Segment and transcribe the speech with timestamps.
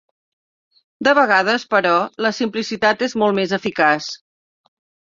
[1.09, 1.93] De vegades, però,
[2.27, 4.15] la simplicitat és molt més eficaç.